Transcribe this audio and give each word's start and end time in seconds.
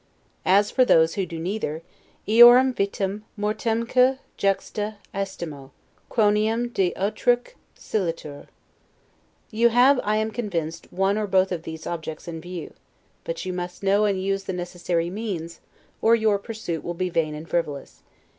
As 0.47 0.71
for 0.71 0.83
those 0.83 1.13
who 1.13 1.27
do 1.27 1.37
neither, 1.37 1.83
'eorum 2.27 2.73
vitam 2.73 3.23
mortemque 3.39 4.17
juxta 4.35 4.95
aestumo; 5.13 5.69
quoniam 6.09 6.69
de 6.73 6.91
utraque 6.97 7.53
siletur'. 7.77 8.47
You 9.51 9.69
have, 9.69 9.99
I 10.03 10.15
am 10.15 10.31
convinced, 10.31 10.91
one 10.91 11.19
or 11.19 11.27
both 11.27 11.51
of 11.51 11.61
these 11.61 11.85
objects 11.85 12.27
in 12.27 12.41
view; 12.41 12.73
but 13.23 13.45
you 13.45 13.53
must 13.53 13.83
know 13.83 14.05
and 14.05 14.19
use 14.19 14.45
the 14.45 14.53
necessary 14.53 15.11
means, 15.11 15.59
or 16.01 16.15
your 16.15 16.39
pursuit 16.39 16.83
will 16.83 16.95
be 16.95 17.09
vain 17.11 17.35
and 17.35 17.47
frivolous. 17.47 18.01